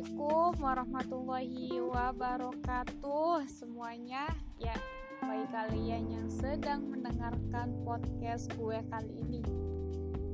Assalamualaikum 0.00 0.64
warahmatullahi 0.64 1.76
wabarakatuh. 1.76 3.44
Semuanya 3.52 4.32
ya 4.56 4.72
bagi 5.20 5.44
kalian 5.52 6.08
yang 6.08 6.28
sedang 6.32 6.88
mendengarkan 6.88 7.76
podcast 7.84 8.48
gue 8.56 8.80
kali 8.88 9.12
ini. 9.20 9.44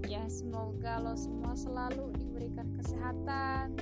Ya 0.06 0.22
semoga 0.30 1.02
lo 1.02 1.18
semua 1.18 1.58
selalu 1.58 2.14
diberikan 2.14 2.78
kesehatan 2.78 3.74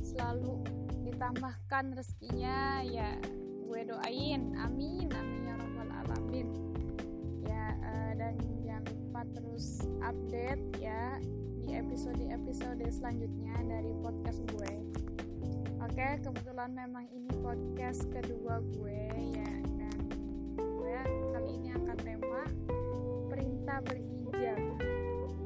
selalu 0.00 0.64
ditambahkan 1.04 1.92
rezekinya. 1.92 2.80
Ya 2.88 3.20
gue 3.60 3.80
doain. 3.92 4.56
Amin 4.56 5.12
amin 5.12 5.52
ya 5.52 5.54
robbal 5.60 5.90
alamin. 6.00 6.48
Ya 7.44 7.76
uh, 7.84 8.12
dan 8.16 8.40
jangan 8.64 8.88
lupa 8.88 9.20
terus 9.36 9.84
update 10.00 10.64
ya 10.80 11.20
di 11.60 11.76
episode-episode 11.76 12.88
selanjutnya 12.88 13.52
dari 13.68 13.92
podcast 14.00 14.40
gue. 14.56 14.95
Oke, 15.86 16.18
kebetulan 16.18 16.74
memang 16.74 17.06
ini 17.14 17.30
podcast 17.46 18.10
kedua 18.10 18.58
gue 18.74 19.06
ya 19.38 19.52
dan 19.78 19.98
gue 20.58 20.98
kali 21.30 21.62
ini 21.62 21.70
akan 21.78 21.96
tema 22.02 22.42
perintah 23.30 23.78
berhijab. 23.86 24.58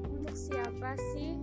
Untuk 0.08 0.32
siapa 0.32 0.96
sih 1.12 1.36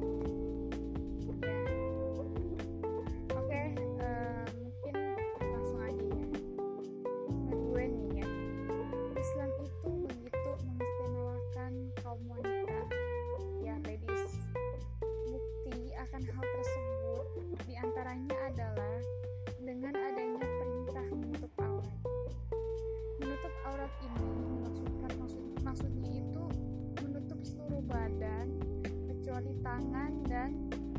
tangan 29.67 30.11
dan 30.31 30.49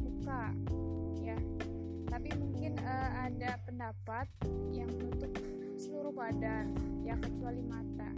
muka 0.05 0.53
ya. 1.25 1.39
Tapi 2.09 2.29
mungkin 2.37 2.77
uh, 2.85 3.11
ada 3.25 3.57
pendapat 3.65 4.29
yang 4.77 4.93
menutup 4.93 5.33
seluruh 5.81 6.13
badan 6.13 6.77
ya 7.05 7.17
kecuali 7.17 7.65
mata. 7.65 8.13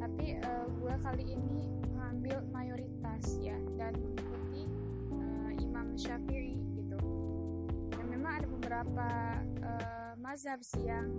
Tapi 0.00 0.40
uh, 0.40 0.48
eh, 0.48 0.66
gue 0.80 0.94
kali 1.04 1.24
ini 1.36 1.68
mengambil 1.92 2.40
mayoritas 2.48 3.36
ya 3.44 3.56
dan 3.76 3.92
mengikuti 4.00 4.64
uh, 5.12 5.50
Imam 5.60 5.92
Syafi'i 6.00 6.56
gitu. 6.80 6.98
Dan 7.92 8.06
memang 8.08 8.40
ada 8.40 8.46
beberapa 8.48 9.08
uh, 9.60 10.12
mazhab 10.16 10.64
sih 10.64 10.88
yang 10.88 11.12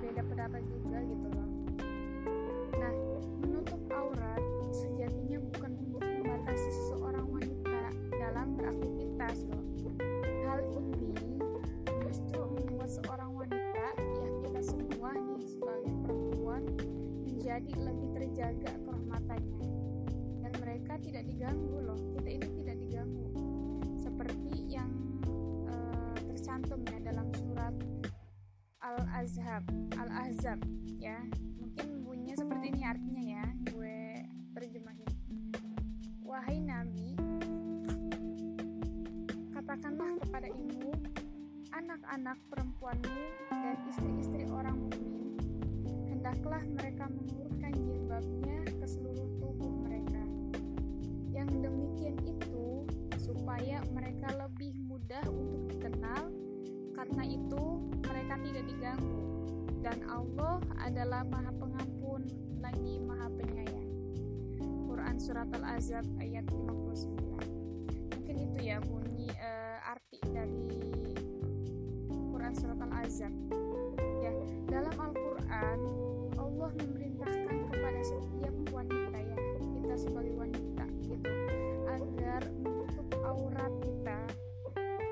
beda 0.00 0.24
pendapat 0.24 0.64
juga 0.72 0.98
gitu 1.04 1.23
loh. 9.32 9.64
Hal 10.44 10.60
ini 10.68 11.40
justru 12.04 12.44
membuat 12.44 12.92
seorang 12.92 13.32
wanita 13.32 13.86
yang 14.20 14.34
kita 14.44 14.60
semua 14.60 15.16
nih 15.16 15.40
sebagai 15.48 15.94
perempuan 16.04 16.62
menjadi 17.24 17.72
lebih 17.72 18.08
terjaga 18.12 18.70
kehormatannya 18.84 19.68
dan 20.44 20.52
mereka 20.60 20.92
tidak 21.00 21.24
diganggu 21.24 21.76
loh. 21.80 21.96
Kita 22.12 22.28
ini 22.28 22.48
tidak 22.60 22.76
diganggu 22.84 23.26
seperti 23.96 24.52
yang 24.68 24.92
uh, 25.72 26.16
tercantum 26.28 26.84
ya 26.84 27.00
dalam 27.00 27.32
surat 27.32 27.72
Al-Azhab 28.84 29.64
Al-Azhab 29.96 30.60
ya 31.00 31.16
mungkin 31.56 32.04
bunyinya 32.04 32.36
seperti 32.36 32.76
ini 32.76 32.82
artinya 32.84 33.22
ya 33.24 33.46
gue 33.72 33.96
terjemahin 34.52 35.08
wahai 36.20 36.60
nabi 36.60 37.13
kepada 40.34 40.50
ibu, 40.50 40.90
anak-anak 41.78 42.34
perempuanmu, 42.50 43.22
dan 43.54 43.78
istri-istri 43.86 44.42
orang 44.50 44.82
mukmin, 44.82 45.38
hendaklah 46.10 46.58
mereka 46.74 47.06
mengurutkan 47.06 47.70
jilbabnya 47.70 48.66
ke 48.66 48.82
seluruh 48.82 49.30
tubuh 49.38 49.70
mereka. 49.86 50.26
Yang 51.30 51.70
demikian 51.70 52.18
itu 52.26 52.82
supaya 53.14 53.78
mereka 53.94 54.34
lebih 54.34 54.74
mudah 54.82 55.22
untuk 55.30 55.70
dikenal, 55.70 56.26
karena 56.98 57.22
itu 57.30 57.62
mereka 58.02 58.34
tidak 58.42 58.64
diganggu, 58.66 59.22
dan 59.86 60.02
Allah 60.10 60.58
adalah 60.82 61.22
Maha 61.30 61.54
Pengampun 61.62 62.26
lagi 62.58 62.98
Maha 62.98 63.30
Penyayang. 63.38 63.86
Quran 64.90 65.14
Surat 65.14 65.46
Al-Azab 65.54 66.02
ayat 66.18 66.42
59 66.50 68.18
Mungkin 68.18 68.36
itu 68.50 68.58
ya 68.66 68.82
bunyi 68.82 69.30
Al-Azab. 73.14 73.34
Ya, 74.26 74.32
dalam 74.66 74.90
Al-Qur'an 74.98 75.80
Allah 76.34 76.70
memerintahkan 76.82 77.70
kepada 77.70 78.00
setiap 78.02 78.54
wanita 78.74 79.18
ya, 79.22 79.38
kita 79.54 79.94
sebagai 79.94 80.34
wanita 80.34 80.84
gitu, 81.06 81.30
agar 81.86 82.42
menutup 82.58 83.06
aurat 83.22 83.70
kita. 83.86 84.18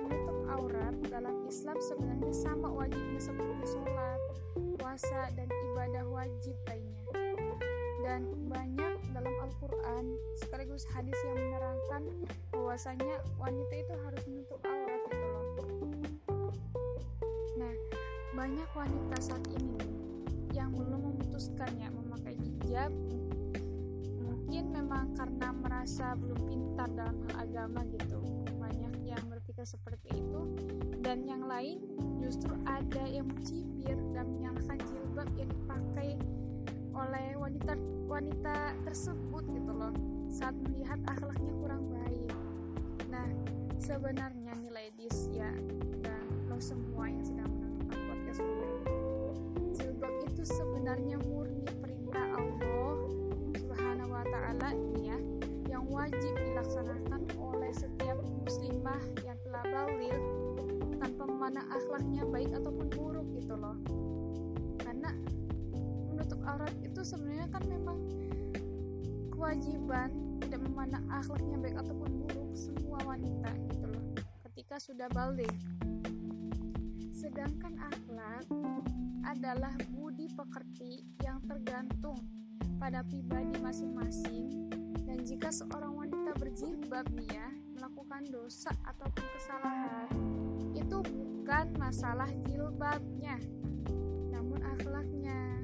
Menutup 0.02 0.38
aurat 0.50 0.94
dalam 1.14 1.46
Islam 1.46 1.78
sebenarnya 1.78 2.34
sama 2.34 2.74
wajibnya 2.74 3.22
seperti 3.22 3.70
sholat, 3.70 4.20
puasa 4.82 5.30
dan 5.38 5.46
ibadah 5.70 6.02
wajib 6.10 6.58
lainnya. 6.66 7.06
Dan 8.02 8.26
banyak 8.50 8.98
dalam 9.14 9.34
Al-Quran 9.46 10.19
sekaligus 10.42 10.90
hadis 10.90 11.14
yang 11.22 11.38
menerangkan 11.38 12.02
bahwasanya 12.50 13.22
wanita 13.38 13.74
itu 13.78 13.94
harus 13.94 14.22
menutup 14.26 14.58
aurat 14.66 14.91
banyak 18.42 18.66
wanita 18.75 19.22
saat 19.22 19.47
ini 19.54 19.78
yang 20.50 20.75
belum 20.75 21.14
memutuskannya 21.14 21.94
memakai 21.94 22.34
hijab. 22.34 22.91
Mungkin 24.19 24.75
memang 24.75 25.14
karena 25.14 25.54
merasa 25.54 26.19
belum 26.19 26.50
pintar 26.50 26.91
dalam 26.91 27.22
hal 27.31 27.47
agama 27.47 27.86
gitu. 27.94 28.19
Banyak 28.58 28.98
yang 29.06 29.22
berpikir 29.31 29.62
seperti 29.62 30.19
itu. 30.19 30.58
Dan 31.06 31.22
yang 31.22 31.47
lain 31.47 31.86
justru 32.19 32.50
ada 32.66 33.06
yang 33.06 33.31
mencibir 33.31 33.94
dan 34.10 34.26
menyalahkan 34.34 34.78
jilbab 34.91 35.31
yang 35.38 35.47
dipakai 35.47 36.19
oleh 36.98 37.38
wanita 37.38 37.78
wanita 38.10 38.75
tersebut 38.82 39.44
gitu 39.54 39.70
loh 39.70 39.94
saat 40.26 40.58
melihat 40.66 40.98
akhlaknya 41.06 41.54
kurang 41.62 41.86
baik. 41.94 42.34
Nah 43.06 43.31
sebenarnya 43.78 44.58
nih 44.58 44.72
ladies 44.75 45.31
ya 45.31 45.54
dan 46.02 46.26
lo 46.50 46.58
semua 46.58 47.06
yang 47.06 47.22
sedang 47.22 47.61
gue 48.41 49.32
jilbab 49.76 50.15
itu 50.25 50.43
sebenarnya 50.48 51.20
murni 51.28 51.69
perintah 51.84 52.25
Allah 52.32 52.97
subhanahu 53.60 54.09
wa 54.09 54.25
ta'ala 54.25 54.72
ya 55.04 55.20
yang 55.69 55.84
wajib 55.93 56.32
dilaksanakan 56.41 57.28
oleh 57.37 57.72
setiap 57.76 58.16
muslimah 58.41 59.00
yang 59.20 59.37
telah 59.44 59.65
balik 59.69 60.16
tanpa 60.97 61.22
memandang 61.28 61.69
akhlaknya 61.69 62.22
baik 62.25 62.50
ataupun 62.56 62.87
buruk 62.97 63.26
gitu 63.37 63.53
loh. 63.53 63.76
Karena 64.81 65.12
menutup 66.08 66.40
aurat 66.49 66.73
itu 66.81 67.00
sebenarnya 67.05 67.52
kan 67.52 67.64
memang 67.69 67.99
kewajiban 69.28 70.08
tidak 70.40 70.61
memandang 70.64 71.05
akhlaknya 71.12 71.56
baik 71.61 71.76
ataupun 71.76 72.08
buruk 72.25 72.50
semua 72.56 73.00
wanita 73.05 73.52
gitu 73.69 73.87
loh. 73.93 74.05
Ketika 74.49 74.81
sudah 74.81 75.08
balik 75.12 75.52
sedangkan 77.22 77.78
akhlak 77.78 78.50
adalah 79.22 79.70
budi 79.94 80.26
pekerti 80.34 81.06
yang 81.22 81.38
tergantung 81.46 82.19
pada 82.82 83.06
pribadi 83.06 83.54
masing-masing. 83.62 84.66
Dan 85.06 85.22
jika 85.22 85.54
seorang 85.54 85.94
wanita 85.94 86.34
berjilbab 86.34 87.06
nih 87.14 87.30
ya 87.30 87.46
melakukan 87.78 88.26
dosa 88.26 88.74
ataupun 88.82 89.22
kesalahan 89.38 90.10
itu 90.74 90.98
bukan 90.98 91.70
masalah 91.78 92.26
jilbabnya 92.50 93.38
namun 94.34 94.58
akhlaknya. 94.75 95.62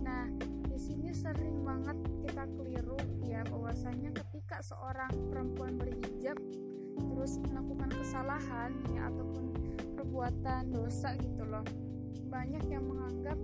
Nah 0.00 0.32
di 0.64 0.80
sini 0.80 1.12
sering 1.12 1.60
banget 1.60 2.00
kita 2.24 2.48
keliru 2.56 2.96
ya 3.20 3.44
bahwasanya 3.52 4.16
ketika 4.24 4.64
seorang 4.64 5.12
perempuan 5.28 5.76
berhijab 5.76 6.40
terus 6.96 7.36
melakukan 7.44 7.92
kesalahan 7.92 8.72
ya 8.96 9.12
ataupun 9.12 9.52
perbuatan 10.06 10.70
dosa 10.70 11.18
gitu 11.18 11.42
loh. 11.42 11.66
Banyak 12.30 12.62
yang 12.70 12.86
menganggap 12.86 13.34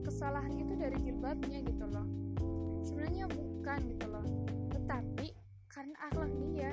kesalahan 0.00 0.56
itu 0.56 0.72
dari 0.72 0.96
jilbabnya 1.04 1.60
gitu 1.60 1.84
loh. 1.84 2.08
Sebenarnya 2.80 3.28
bukan 3.28 3.78
gitu 3.92 4.06
loh. 4.08 4.24
Tetapi 4.72 5.36
karena 5.68 5.96
akhlak 6.08 6.32
dia 6.40 6.72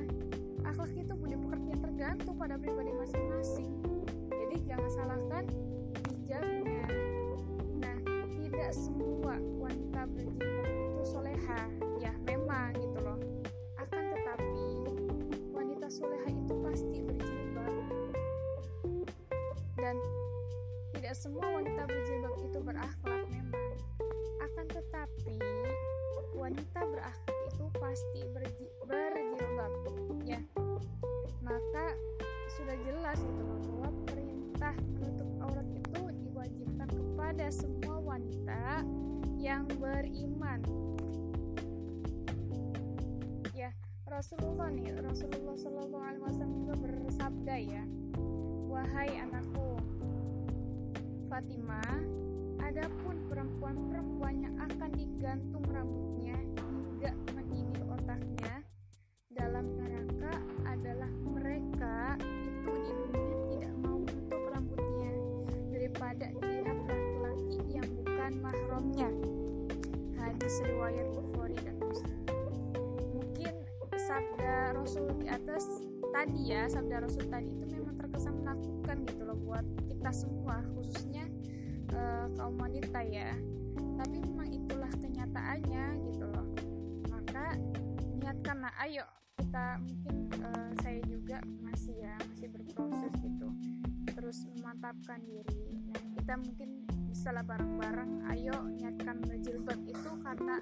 akhlak 0.64 0.96
itu 0.96 1.14
punya 1.20 1.36
pekerjaan 1.36 1.80
tergantung 1.84 2.36
pada 2.40 2.56
pribadi 2.56 2.96
masing-masing. 2.96 3.72
Jadi 4.32 4.56
jangan 4.64 4.90
salahkan 4.96 5.44
hijabnya. 6.16 6.88
Nah 7.84 7.98
tidak 8.40 8.72
semua 8.72 9.36
wanita 9.60 10.08
berjilbab 10.16 10.55
dan 19.86 20.02
tidak 20.98 21.14
semua 21.14 21.46
wanita 21.62 21.86
berjilbab 21.86 22.34
itu 22.42 22.58
berakhlak 22.66 23.22
memang. 23.30 23.70
Akan 24.42 24.66
tetapi 24.74 25.38
wanita 26.34 26.80
berakhlak 26.90 27.38
itu 27.54 27.66
pasti 27.78 28.22
berjilbab 28.34 29.74
ya. 30.26 30.42
Maka 31.46 31.94
sudah 32.58 32.74
jelas 32.82 33.22
itu 33.22 33.44
bahwa 33.46 33.94
perintah 34.10 34.74
menutup 34.98 35.30
aurat 35.46 35.70
itu 35.70 36.02
diwajibkan 36.26 36.90
kepada 36.90 37.46
semua 37.54 38.02
wanita 38.02 38.82
yang 39.38 39.70
beriman. 39.78 40.66
Ya 43.54 43.70
Rasulullah 44.10 44.74
nih 44.74 44.98
Rasulullah 44.98 45.54
Shallallahu 45.54 46.02
Alaihi 46.02 46.24
Wasallam 46.26 46.54
juga 46.58 46.74
bersabda 46.82 47.56
ya 47.62 47.86
wahai 48.76 49.24
anakku 49.24 49.80
Fatimah 51.32 51.96
adapun 52.60 53.16
perempuan-perempuan 53.32 54.36
yang 54.44 54.56
akan 54.60 54.92
digantung 55.00 55.64
rambutnya 55.72 56.36
hingga 56.60 57.12
menini 57.32 57.80
otaknya 57.88 58.68
dalam 59.32 59.64
neraka 59.80 60.44
adalah 60.68 61.12
mereka 61.24 62.20
itu 62.20 62.72
di 62.84 62.92
dunia 63.00 63.36
tidak 63.48 63.74
mau 63.80 63.96
menutup 64.04 64.44
rambutnya 64.52 65.12
daripada 65.72 66.26
dilihat 66.36 66.78
laki-laki 66.84 67.60
yang 67.72 67.88
bukan 67.96 68.32
mahramnya. 68.44 69.10
Hadis 70.20 70.56
riwayat 70.68 71.08
Bukhari 71.16 71.56
dan 71.64 71.76
Muslim. 71.80 72.20
Mungkin 73.16 73.54
sabda 73.96 74.76
Rasul 74.76 75.16
di 75.20 75.28
atas 75.32 75.64
tadi 76.16 76.40
ya 76.48 76.64
sabda 76.72 77.04
Rasul 77.04 77.28
tadi 77.28 77.52
itu 77.52 77.66
memang 77.76 78.00
terkesan 78.00 78.35
gitu 79.04 79.22
loh 79.28 79.38
buat 79.44 79.66
kita 79.90 80.12
semua 80.16 80.64
khususnya 80.78 81.28
uh, 81.92 82.32
kaum 82.40 82.56
wanita 82.56 83.04
ya. 83.04 83.36
Tapi 83.76 84.18
memang 84.24 84.50
itulah 84.52 84.92
kenyataannya 84.96 85.86
gitu 86.12 86.26
loh. 86.30 86.48
Maka 87.12 87.60
niatkanlah 88.16 88.72
ayo 88.88 89.04
kita 89.36 89.80
mungkin 89.84 90.16
uh, 90.40 90.72
saya 90.80 91.00
juga 91.08 91.44
masih 91.60 91.96
ya 92.00 92.16
masih 92.32 92.48
berproses 92.52 93.14
gitu. 93.20 93.48
Terus 94.16 94.48
memantapkan 94.56 95.20
diri. 95.28 95.76
Nah 95.92 96.02
kita 96.16 96.34
mungkin 96.40 96.88
bisa 97.10 97.32
bareng-bareng 97.32 98.28
ayo 98.36 98.56
niatkan 98.76 99.24
berjilbab 99.24 99.80
itu 99.88 100.12
karena 100.24 100.60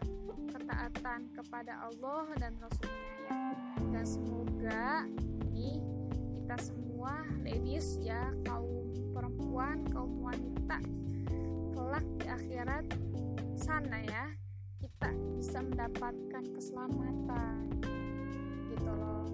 ketaatan 0.54 1.28
kepada 1.34 1.74
Allah 1.90 2.30
dan 2.38 2.54
Rasulnya 2.62 3.14
ya. 3.26 3.36
Dan 3.94 4.06
semoga 4.06 5.06
nih 5.50 5.82
kita 6.40 6.56
semua 6.62 6.83
ladies 7.44 8.00
ya 8.00 8.32
kaum 8.48 8.88
perempuan 9.12 9.84
kaum 9.92 10.24
wanita 10.24 10.80
kelak 11.76 12.06
di 12.18 12.26
akhirat 12.32 12.86
sana 13.60 14.00
ya 14.08 14.32
kita 14.80 15.12
bisa 15.36 15.60
mendapatkan 15.60 16.44
keselamatan 16.56 17.68
gitu 18.72 18.92
loh. 18.92 19.28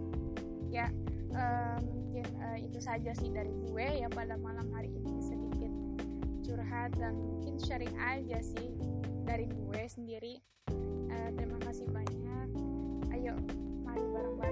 Ya 0.73 0.89
uh, 1.33 1.77
mungkin 1.85 2.25
uh, 2.41 2.57
itu 2.57 2.81
saja 2.81 3.13
sih 3.13 3.29
dari 3.29 3.53
gue 3.53 3.87
ya 4.01 4.09
pada 4.09 4.37
malam 4.37 4.65
hari 4.73 4.89
ini 4.89 5.21
sedikit 5.21 5.73
curhat 6.41 6.97
dan 6.97 7.13
mungkin 7.13 7.61
sharing 7.61 7.93
aja 8.01 8.41
sih 8.41 8.73
dari 9.29 9.45
gue 9.45 9.81
sendiri. 9.85 10.41
Uh, 11.09 11.29
terima 11.37 11.61
kasih 11.61 11.85
banyak. 11.89 12.49
Ayo 13.13 13.37
mari 13.85 14.01
bareng-bareng 14.09 14.48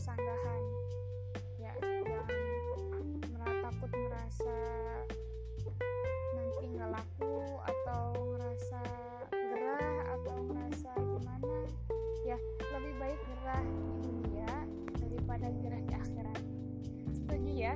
sanggahan 0.00 0.62
ya 1.60 1.76
jangan 1.76 2.24
merasa 3.36 3.52
takut 3.68 3.92
merasa 3.92 4.56
nanti 6.32 6.64
nggak 6.72 6.88
laku 6.88 7.36
atau 7.68 8.04
ngerasa 8.32 8.80
gerah 9.28 9.96
atau 10.16 10.36
ngerasa 10.48 10.90
gimana. 10.96 11.56
Ya 12.24 12.40
lebih 12.72 12.94
baik 12.96 13.20
gerah 13.28 13.64
di 14.00 14.08
dunia 14.08 14.54
daripada 15.04 15.46
gerah 15.60 15.82
di 15.84 15.92
akhirat. 15.92 16.40
Setuju 17.12 17.50
ya? 17.52 17.74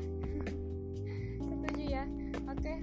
Setuju 1.52 1.82
ya? 1.84 2.04
Oke 2.48 2.74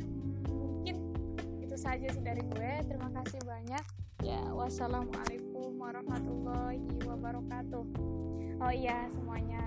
mungkin 0.53 1.17
itu 1.65 1.75
saja 1.81 2.05
sih 2.13 2.21
dari 2.21 2.45
gue. 2.45 2.71
Terima 2.85 3.09
kasih 3.09 3.41
banyak. 3.41 3.85
Ya 4.21 4.53
wassalamualaikum 4.53 5.81
warahmatullahi 5.81 6.85
wabarakatuh 7.09 8.10
oh 8.61 8.73
iya 8.73 9.09
semuanya. 9.09 9.61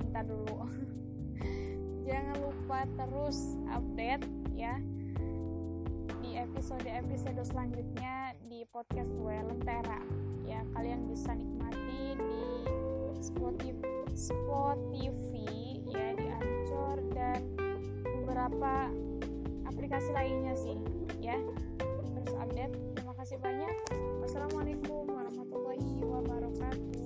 Minta 0.00 0.24
dulu. 0.24 0.64
Jangan 2.08 2.36
lupa 2.40 2.88
terus 2.96 3.60
update 3.68 4.24
ya 4.56 4.80
di 6.24 6.40
episode-episode 6.40 7.44
selanjutnya 7.44 8.32
di 8.48 8.64
podcast 8.72 9.12
gue 9.12 9.36
Lentera. 9.36 10.00
Ya 10.48 10.64
kalian 10.72 11.06
bisa 11.12 11.36
nikmati 11.36 12.16
di 12.16 12.44
Spotify, 13.20 14.08
Spotify 14.16 15.78
ya 15.92 16.06
di 16.16 16.26
Anchor 16.32 16.98
dan 17.12 17.40
beberapa 18.20 18.88
aplikasi 19.68 20.10
lainnya 20.16 20.56
sih 20.56 20.80
ya. 21.20 21.36
Terus 22.16 22.32
update. 22.40 22.74
Terima 22.96 23.14
kasih 23.20 23.36
banyak. 23.38 23.76
Wassalamualaikum 24.24 25.04
warahmatullahi 25.10 26.00
wabarakatuh. 26.00 27.01